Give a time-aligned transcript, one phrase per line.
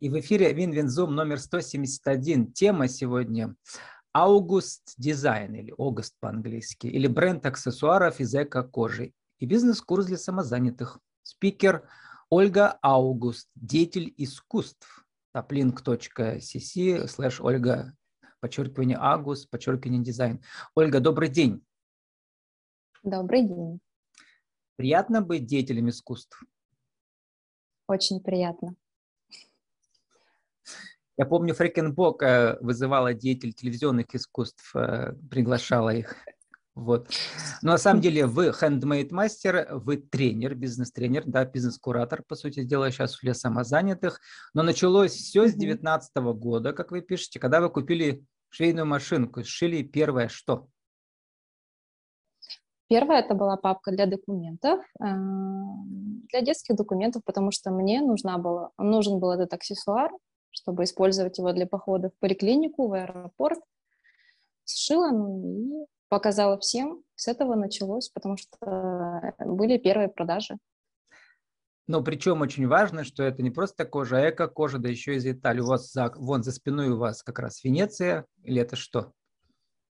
[0.00, 2.52] И в эфире Win-Win Zoom номер 171.
[2.52, 3.56] Тема сегодня
[4.12, 11.00] August Design или August по-английски, или бренд аксессуаров из эко-кожи и бизнес-курс для самозанятых.
[11.24, 11.88] Спикер
[12.30, 15.04] Ольга Аугуст, деятель искусств.
[15.36, 17.92] taplink.cc слэш Ольга,
[18.38, 20.40] подчеркивание Август, подчеркивание дизайн.
[20.76, 21.60] Ольга, добрый день.
[23.02, 23.80] Добрый день.
[24.76, 26.40] Приятно быть деятелем искусств?
[27.88, 28.76] Очень приятно.
[31.16, 36.14] Я помню, Фрекенбок э, вызывала деятель телевизионных искусств, э, приглашала их.
[36.76, 37.08] Вот.
[37.60, 42.92] Но на самом деле вы handmade мастер, вы тренер, бизнес-тренер, да, бизнес-куратор, по сути дела,
[42.92, 44.20] сейчас для самозанятых.
[44.54, 49.82] Но началось все с 2019 года, как вы пишете, когда вы купили швейную машинку, сшили
[49.82, 50.68] первое что?
[52.88, 55.04] Первое это была папка для документов, э,
[56.30, 60.12] для детских документов, потому что мне нужна была, нужен был этот аксессуар,
[60.50, 63.60] чтобы использовать его для похода в поликлинику, в аэропорт.
[64.64, 67.02] Сшила, ну и показала всем.
[67.14, 70.58] С этого началось, потому что были первые продажи.
[71.88, 75.60] Но причем очень важно, что это не просто кожа, а эко-кожа, да еще из Италии.
[75.60, 79.12] У вас за, вон за спиной у вас как раз Венеция, или это что?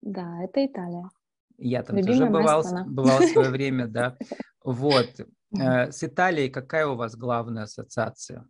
[0.02, 1.08] Да, это Италия.
[1.56, 4.18] Я там Любимая тоже бывал, бывал в свое время, да.
[4.64, 5.08] Вот.
[5.56, 8.44] Э, с Италией какая у вас главная ассоциация?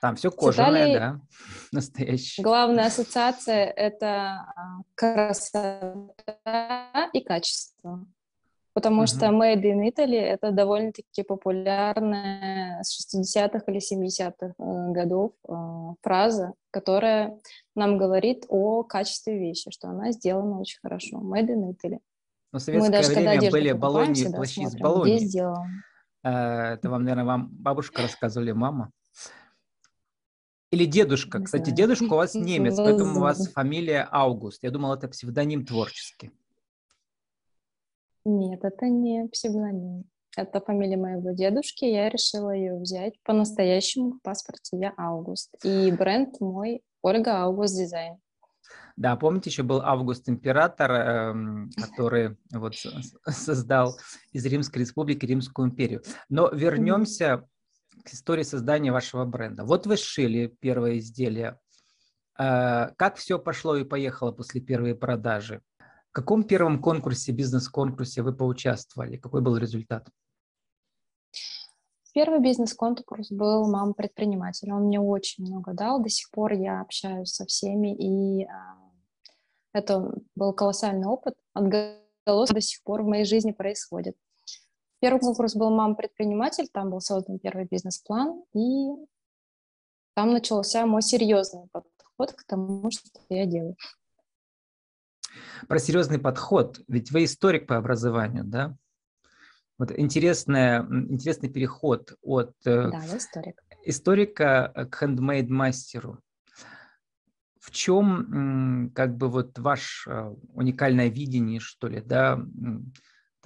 [0.00, 1.20] Там все кожаное, Италией да,
[1.72, 2.44] настоящее.
[2.44, 6.00] Главная ассоциация– это а, красота
[7.12, 8.06] и качество.
[8.76, 9.06] Потому uh-huh.
[9.06, 15.52] что Made in Italy– это довольно-таки популярная с 60-х или 70-х э, годов э,
[16.02, 17.38] фраза, которая
[17.74, 21.22] нам говорит о качестве вещи, что она сделана очень хорошо.
[21.22, 22.00] Made in Italy.
[22.52, 25.26] Но в советское Мы даже, время были баллони, плащи из баллони.
[26.22, 28.90] Э, это вам, наверное, вам бабушка рассказывали, мама?
[30.70, 31.40] Или дедушка.
[31.40, 34.62] Кстати, дедушка у вас немец, поэтому у вас фамилия Аугуст.
[34.62, 36.32] Я думал, это псевдоним творческий.
[38.24, 40.04] Нет, это не псевдоним.
[40.36, 41.84] Это фамилия моего дедушки.
[41.84, 44.76] Я решила ее взять по-настоящему в паспорте.
[44.76, 45.54] Я Аугуст.
[45.62, 48.18] И бренд мой Ольга Аугуст Дизайн.
[48.96, 52.74] Да, помните, еще был Август Император, эм, который вот
[53.28, 53.94] создал
[54.32, 56.02] из Римской Республики Римскую империю.
[56.30, 57.46] Но вернемся
[58.04, 59.64] к истории создания вашего бренда.
[59.64, 61.58] Вот вы сшили первое изделие.
[62.38, 65.62] Э, как все пошло и поехало после первой продажи?
[66.10, 69.16] В каком первом конкурсе, бизнес-конкурсе вы поучаствовали?
[69.16, 70.08] Какой был результат?
[72.14, 74.72] Первый бизнес-конкурс был «Мама предприниматель».
[74.72, 76.02] Он мне очень много дал.
[76.02, 78.78] До сих пор я общаюсь со всеми, и а,
[79.74, 81.34] это был колоссальный опыт.
[81.52, 84.16] Отголосок до сих пор в моей жизни происходит.
[85.00, 88.88] Первый конкурс был «Мама-предприниматель», там был создан первый бизнес-план, и
[90.14, 93.76] там начался мой серьезный подход к тому, что я делаю.
[95.68, 98.74] Про серьезный подход, ведь вы историк по образованию, да?
[99.78, 103.62] Вот интересная, интересный переход от э, да, историк.
[103.84, 106.18] историка к хендмейд-мастеру.
[107.60, 112.40] В чем как бы вот ваше э, уникальное видение, что ли, да,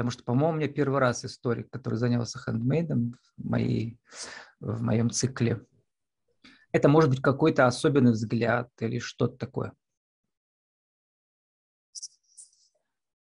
[0.00, 3.98] Потому что, по-моему, у меня первый раз историк, который занялся хендмейдом в, моей,
[4.58, 5.60] в моем цикле.
[6.72, 9.74] Это может быть какой-то особенный взгляд или что-то такое.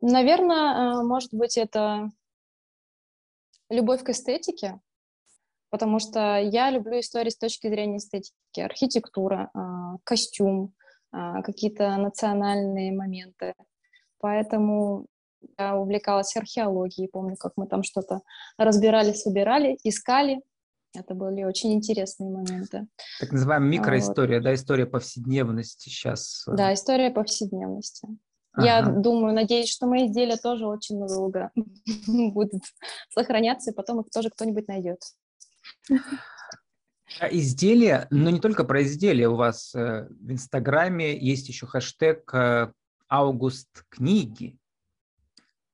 [0.03, 2.11] Наверное, э, может быть, это
[3.71, 4.83] любовь к эстетике,
[5.71, 9.59] потому что я люблю истории с точки зрения эстетики, архитектура, э,
[10.05, 10.75] костюм,
[11.15, 13.55] э, какие-то национальные моменты.
[14.19, 15.07] Поэтому
[15.59, 18.21] я увлекалась археологией, помню, как мы там что-то
[18.57, 20.41] разбирали, собирали, искали.
[20.95, 22.89] Это были очень интересные моменты.
[23.21, 24.45] Так называемая микроистория, вот.
[24.45, 26.45] да, история повседневности сейчас.
[26.49, 26.57] Э.
[26.57, 28.09] Да, история повседневности.
[28.53, 28.67] Ага.
[28.67, 31.53] Я думаю, надеюсь, что мои изделия тоже очень долго
[32.07, 32.63] будут
[33.11, 35.01] сохраняться, и потом их тоже кто-нибудь найдет.
[37.21, 39.29] А изделия, но не только про изделия.
[39.29, 42.73] У вас э, в Инстаграме есть еще хэштег э,
[43.09, 44.60] «Август книги»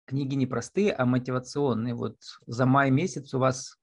[0.07, 1.95] книги не простые, а мотивационные.
[1.95, 2.17] Вот
[2.47, 3.79] за май месяц у вас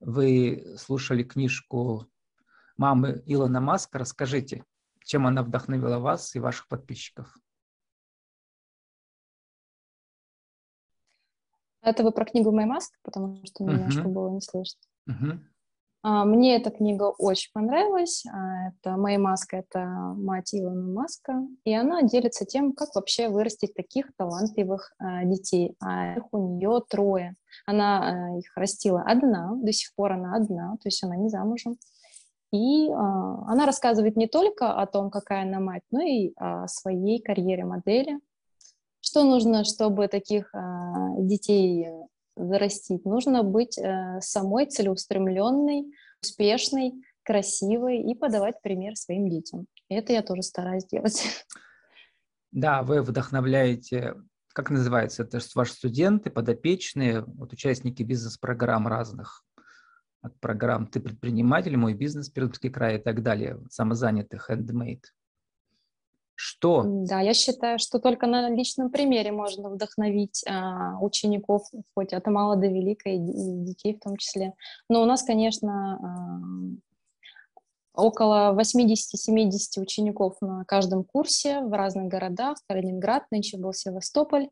[0.00, 2.06] вы слушали книжку
[2.76, 3.98] мамы Илона Маска.
[3.98, 4.64] Расскажите,
[5.04, 7.36] чем она вдохновила вас и ваших подписчиков?
[11.82, 14.12] Это вы про книгу «Май Маск», потому что немножко uh-huh.
[14.12, 14.80] было не слышно.
[15.08, 15.38] Uh-huh.
[16.08, 18.24] А, мне эта книга очень понравилась.
[18.26, 19.80] А, это Мэй Маска, это
[20.16, 21.42] мать Илона Маска.
[21.64, 25.74] И она делится тем, как вообще вырастить таких талантливых а, детей.
[25.80, 27.34] А их у нее трое.
[27.66, 31.76] Она их растила одна, до сих пор она одна, то есть она не замужем.
[32.52, 37.64] И она рассказывает не только о том, какая она мать, но и о своей карьере
[37.64, 38.20] модели.
[39.00, 40.54] Что нужно, чтобы таких
[41.18, 41.88] детей
[42.36, 43.04] зарастить?
[43.04, 45.92] Нужно быть а, самой целеустремленной,
[46.22, 46.92] успешной,
[47.22, 49.66] красивой и подавать пример своим детям.
[49.88, 51.24] Это я тоже стараюсь делать.
[52.52, 54.14] Да, вы вдохновляете,
[54.54, 59.44] как называется, это ваши студенты, подопечные, вот участники бизнес-программ разных
[60.22, 65.04] от программ «Ты предприниматель», «Мой бизнес», «Пермский край» и так далее, самозанятых, handmade.
[66.38, 66.82] Что?
[66.84, 71.62] Да, я считаю, что только на личном примере можно вдохновить а, учеников,
[71.94, 74.52] хоть от мала до велика, и, и детей в том числе.
[74.90, 76.78] Но у нас, конечно,
[77.94, 82.58] а, около 80-70 учеников на каждом курсе в разных городах.
[82.68, 84.50] Калининград, нынче был Севастополь,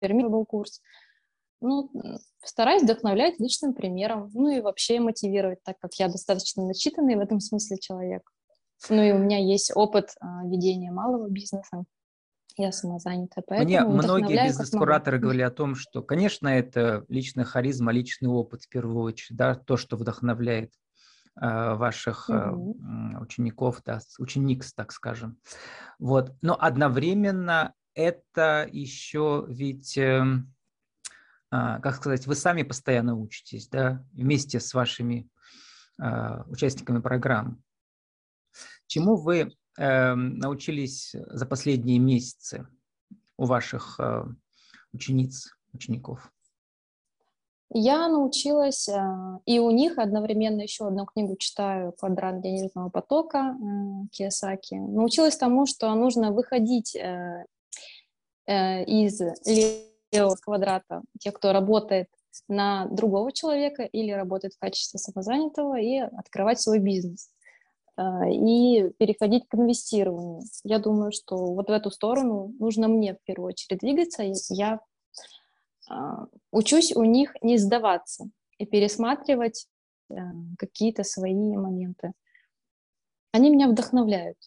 [0.00, 0.80] Перми был курс.
[1.60, 1.90] Ну,
[2.42, 7.40] стараюсь вдохновлять личным примером, ну и вообще мотивировать, так как я достаточно начитанный в этом
[7.40, 8.30] смысле человек.
[8.88, 11.84] Ну и у меня есть опыт а, ведения малого бизнеса.
[12.58, 18.30] Я самозанятая, поэтому Мне многие бизнес-кураторы говорили о том, что, конечно, это личная харизма, личный
[18.30, 20.72] опыт в первую очередь, да, то, что вдохновляет
[21.38, 22.50] э, ваших э,
[23.20, 25.38] учеников, да, ученикс, так скажем.
[25.98, 26.34] Вот.
[26.40, 29.98] Но одновременно это еще ведь...
[29.98, 30.24] Э,
[31.50, 35.28] а, как сказать, вы сами постоянно учитесь, да, вместе с вашими
[35.98, 37.62] а, участниками программ.
[38.86, 42.66] Чему вы э, научились за последние месяцы
[43.36, 44.24] у ваших э,
[44.92, 46.32] учениц, учеников?
[47.70, 53.56] Я научилась, э, и у них одновременно еще одну книгу читаю «Квадрат денежного потока»
[54.12, 54.74] Киосаки.
[54.74, 56.96] Научилась тому, что нужно выходить
[58.46, 59.20] из
[60.12, 62.08] делать квадрата те, кто работает
[62.46, 67.28] на другого человека или работает в качестве самозанятого, и открывать свой бизнес
[67.98, 70.42] и переходить к инвестированию.
[70.64, 74.22] Я думаю, что вот в эту сторону нужно мне в первую очередь двигаться.
[74.50, 74.80] Я
[75.88, 78.28] а, учусь у них не сдаваться
[78.58, 79.66] и пересматривать
[80.10, 80.14] а,
[80.58, 82.12] какие-то свои моменты.
[83.32, 84.38] Они меня вдохновляют.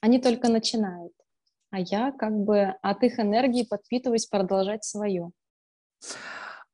[0.00, 1.12] Они только начинают
[1.74, 5.32] а я как бы от их энергии подпитываюсь продолжать свое.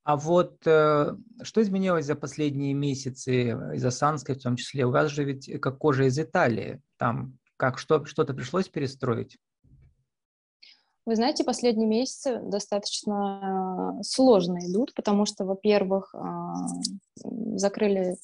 [0.03, 4.87] А вот э, что изменилось за последние месяцы из-за Санской в том числе?
[4.87, 6.81] У вас же ведь как кожа из Италии.
[6.97, 9.39] Там как что, что-то пришлось перестроить?
[11.05, 16.15] Вы знаете, последние месяцы достаточно сложно идут, потому что, во-первых,
[17.57, 18.17] закрыли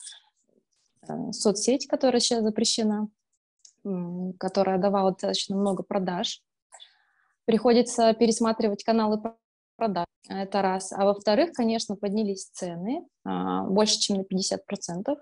[1.09, 3.09] э, соцсеть, которая сейчас запрещена,
[4.39, 6.43] которая давала достаточно много продаж.
[7.45, 9.21] Приходится пересматривать каналы
[9.77, 10.93] продаж, это раз.
[10.93, 15.17] А во-вторых, конечно, поднялись цены а, больше, чем на 50%,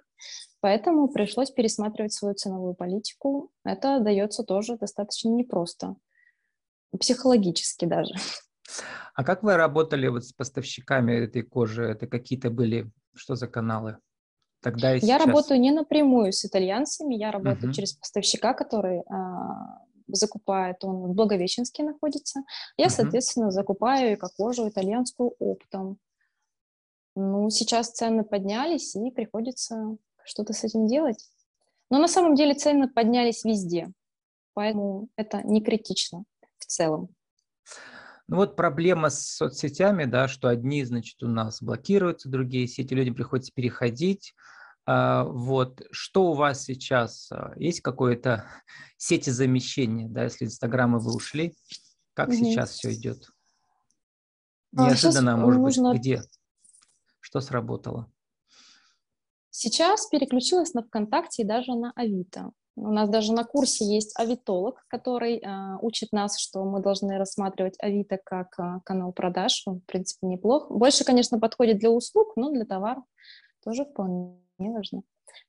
[0.61, 3.51] поэтому пришлось пересматривать свою ценовую политику.
[3.65, 5.97] Это дается тоже достаточно непросто,
[6.99, 8.15] психологически даже.
[9.15, 11.85] А как вы работали вот с поставщиками этой кожи?
[11.85, 13.99] Это какие-то были, что за каналы?
[14.61, 15.09] Тогда и сейчас.
[15.09, 17.75] Я работаю не напрямую с итальянцами, я работаю uh-huh.
[17.75, 22.41] через поставщика, который а, закупает, он в Благовещенске находится.
[22.77, 22.91] Я, uh-huh.
[22.91, 25.99] соответственно, закупаю эко-кожу итальянскую оптом.
[27.17, 31.29] Ну, сейчас цены поднялись, и приходится что-то с этим делать.
[31.91, 33.93] Но на самом деле цены поднялись везде,
[34.55, 36.25] поэтому это не критично
[36.59, 37.09] в целом.
[38.27, 43.15] Ну вот проблема с соцсетями, да, что одни, значит, у нас блокируются, другие сети, людям
[43.15, 44.35] приходится переходить.
[44.87, 47.31] А, вот, что у вас сейчас?
[47.33, 48.47] А, есть какое-то
[48.97, 51.55] сети замещения, да, если Инстаграма вы ушли?
[52.13, 52.37] Как угу.
[52.37, 53.31] сейчас все идет?
[54.77, 55.93] А, Неожиданно, а может нужно...
[55.93, 56.23] быть, где?
[57.21, 58.11] Что сработало?
[59.51, 62.53] Сейчас переключилась на ВКонтакте и даже на Авито.
[62.77, 67.77] У нас даже на курсе есть авитолог, который э, учит нас, что мы должны рассматривать
[67.79, 69.63] Авито как э, канал продаж.
[69.67, 70.69] Он, в принципе, неплох.
[70.71, 73.05] Больше, конечно, подходит для услуг, но для товаров
[73.63, 75.03] тоже вполне не нужно.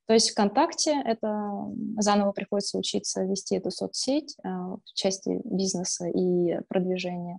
[0.06, 1.50] То есть ВКонтакте это
[1.98, 7.38] заново приходится учиться вести эту соцсеть э, в части бизнеса и продвижения.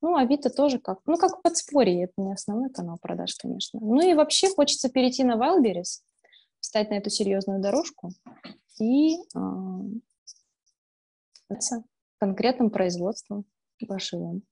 [0.00, 3.78] Ну, Авито тоже как, ну, как подспорье, это не основной канал продаж, конечно.
[3.80, 6.02] Ну и вообще хочется перейти на Wildberries,
[6.60, 8.10] встать на эту серьезную дорожку
[8.80, 9.18] и э,
[12.18, 13.44] конкретным производством
[13.86, 14.42] пошивом.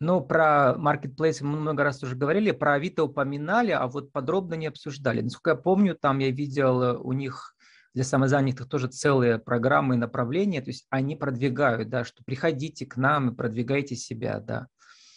[0.00, 4.66] Ну, про маркетплейсы мы много раз уже говорили, про Авито упоминали, а вот подробно не
[4.66, 5.22] обсуждали.
[5.22, 7.56] Насколько я помню, там я видел э, у них
[7.94, 12.96] для самозанятых тоже целые программы и направления, то есть они продвигают, да, что приходите к
[12.96, 14.68] нам и продвигайте себя, да.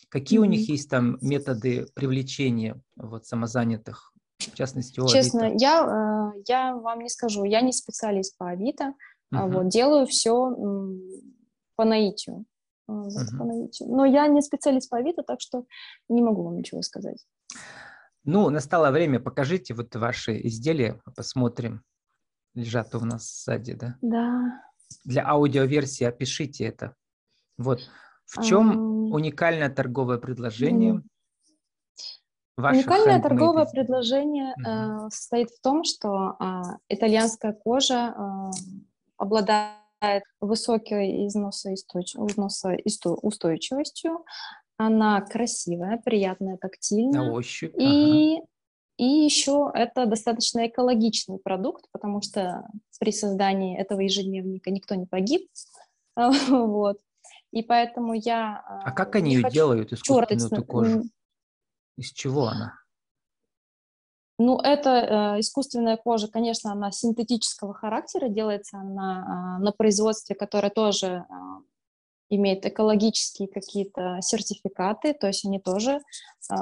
[0.10, 0.44] Какие mm-hmm.
[0.44, 5.64] у них есть там методы привлечения вот самозанятых в частности, у Честно, Авито?
[5.64, 8.96] я, э, я вам не скажу, я не специалист по Авито,
[9.34, 9.52] uh-huh.
[9.52, 10.34] вот, делаю все
[11.76, 12.46] по наитию.
[12.92, 13.38] Uh-huh.
[13.38, 13.90] по наитию.
[13.90, 15.66] Но я не специалист по Авито, так что
[16.10, 17.26] не могу вам ничего сказать.
[18.24, 21.82] Ну, настало время, покажите вот ваши изделия, посмотрим.
[22.54, 23.96] Лежат у нас сзади, да?
[24.02, 24.62] Да.
[25.06, 26.96] Для аудиоверсии опишите это.
[27.58, 27.90] Вот.
[28.26, 29.14] В чем um...
[29.14, 31.02] уникальное торговое предложение?
[32.58, 35.08] Уникальное торговое предложение uh-huh.
[35.08, 38.52] э, состоит в том, что э, итальянская кожа э,
[39.18, 39.81] обладает
[40.40, 44.26] высокой износоустойчивостью,
[44.78, 47.26] она красивая, приятная, тактильная.
[47.26, 47.76] На ощупь.
[47.78, 48.48] И, ага.
[48.98, 52.68] и еще это достаточно экологичный продукт, потому что
[53.00, 55.48] при создании этого ежедневника никто не погиб.
[56.50, 57.00] Вот.
[57.52, 58.62] И поэтому я...
[58.66, 61.04] А как они ее делают, искусственную эту кожу?
[61.98, 62.81] Из чего она?
[64.44, 64.90] Ну, это
[65.36, 71.34] э, искусственная кожа, конечно, она синтетического характера, делается она э, на производстве, которое тоже э,
[72.30, 76.02] имеет экологические какие-то сертификаты, то есть они тоже
[76.52, 76.56] э,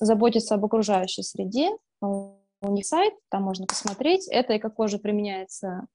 [0.00, 1.70] заботятся об окружающей среде.
[2.00, 4.26] У них сайт, там можно посмотреть.
[4.26, 5.86] Это эко-кожа применяется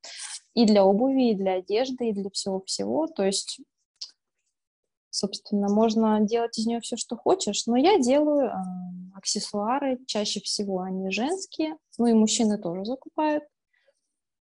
[0.54, 3.08] и для обуви, и для одежды, и для всего-всего.
[3.08, 3.60] То есть,
[5.10, 7.66] собственно, можно делать из нее все, что хочешь.
[7.68, 8.54] Но я делаю э,
[9.14, 13.44] аксессуары, чаще всего они женские, ну и мужчины тоже закупают.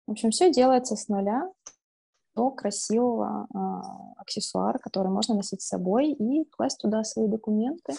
[0.07, 1.49] В общем, все делается с нуля
[2.35, 3.57] до красивого э,
[4.17, 7.93] аксессуара, который можно носить с собой и класть туда свои документы.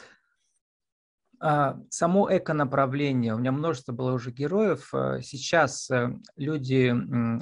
[1.44, 4.94] А, само эко-направление, у меня множество было уже героев.
[4.94, 6.92] А, сейчас э, люди,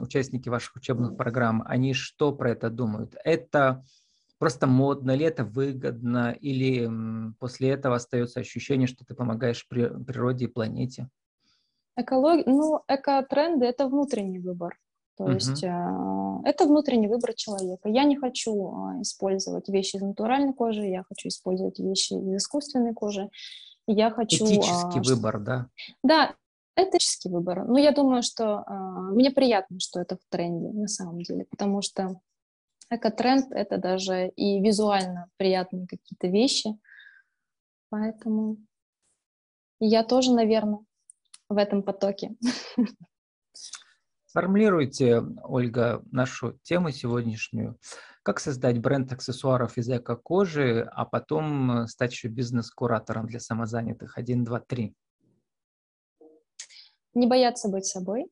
[0.03, 3.15] участники ваших учебных программ, они что про это думают?
[3.25, 3.85] Это
[4.41, 6.91] просто модно ли, это выгодно, или
[7.39, 11.09] после этого остается ощущение, что ты помогаешь природе и планете?
[11.95, 14.79] Экология, ну, эко-тренды– это внутренний выбор.
[15.19, 15.35] То uh-huh.
[15.35, 17.91] есть э, это внутренний выбор человека.
[17.91, 22.95] Я не хочу э, использовать вещи из натуральной кожи, я хочу использовать вещи из искусственной
[22.95, 23.29] кожи.
[23.87, 24.47] Я хочу...
[24.47, 25.67] Этический э, выбор, да?
[26.03, 26.35] Да,
[26.75, 27.67] этический выбор.
[27.67, 28.73] Но я думаю, что э,
[29.13, 32.19] мне приятно, что это в тренде на самом деле, потому что
[32.91, 36.79] эко-тренд— это даже и визуально приятные какие-то вещи.
[37.89, 38.59] Поэтому
[39.79, 40.81] я тоже, наверное,
[41.49, 42.37] в этом потоке.
[44.33, 47.79] Формулируйте, Ольга, нашу тему сегодняшнюю.
[48.23, 54.19] Как создать бренд аксессуаров из эко-кожи, а потом стать еще бизнес-куратором для самозанятых?
[54.19, 54.95] Один, два, три.
[57.15, 58.31] Не бояться быть собой.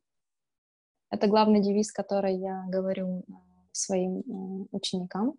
[1.11, 3.33] Это главный девиз, который я говорю э,
[3.79, 5.35] своим ученикам.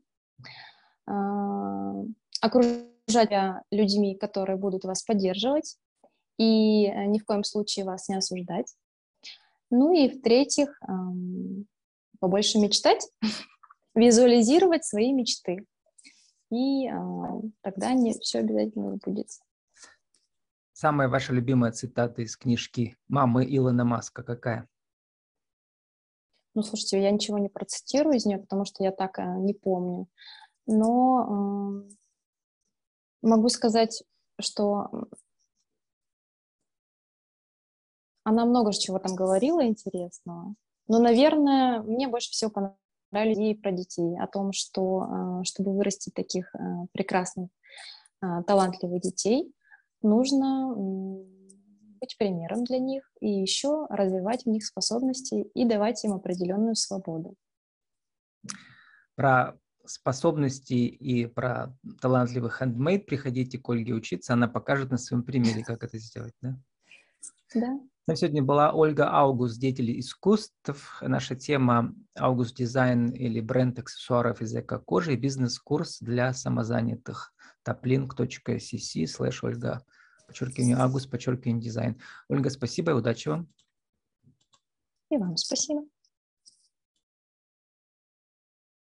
[1.05, 1.93] А,
[2.41, 5.77] окружать себя людьми, которые будут вас поддерживать
[6.37, 8.73] и э, ни в коем случае вас не осуждать.
[9.71, 10.81] Ну и в-третьих,
[12.19, 13.07] побольше мечтать,
[13.95, 15.65] визуализировать свои мечты.
[16.51, 19.27] И а, тогда не все обязательно будет.
[20.73, 24.67] Самая ваша любимая цитата из книжки «Мамы Илона Маска» какая?
[26.59, 30.07] Ну, слушайте, я ничего не процитирую из нее, потому что я так э, не помню.
[30.67, 31.89] Но э,
[33.21, 34.03] могу сказать,
[34.41, 34.89] что
[38.25, 40.53] Она много чего там говорила интересного.
[40.89, 46.13] Но, наверное, мне больше всего понравились идеи про детей, о том, что э, чтобы вырастить
[46.13, 46.59] таких э,
[46.91, 47.47] прекрасных,
[48.19, 49.49] талантливых детей,
[50.01, 50.75] нужно
[51.99, 57.35] быть примером для них и еще развивать в них способности и давать им определенную свободу.
[59.15, 65.63] Про способности и про талантливый хендмейд приходите к Ольге учиться, она покажет на своем примере,
[65.63, 66.57] как это сделать, да?
[67.53, 67.79] Да.
[68.09, 70.97] На сегодня была Ольга Аугуст, деятель искусств.
[70.99, 77.33] Наша тема Аугуст дизайн или бренд аксессуаров из эко-кожи и бизнес-курс для самозанятых.
[77.67, 79.83] toplink.cc слэш Ольга,
[80.29, 81.99] подчеркивание Август, подчеркивание дизайн.
[82.29, 83.47] Ольга, спасибо и удачи вам.
[85.09, 85.81] И вам спасибо.